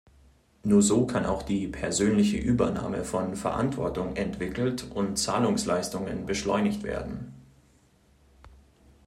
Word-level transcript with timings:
Nur 0.63 0.81
so 0.81 1.05
kann 1.05 1.27
auch 1.27 1.43
die 1.43 1.67
persönliche 1.67 2.37
Übernahme 2.37 3.03
von 3.03 3.35
Verantwortung 3.35 4.15
entwickelt 4.15 4.89
und 4.89 5.17
Zahlungsleistungen 5.17 6.25
beschleunigt 6.25 6.81
werden. 6.81 7.31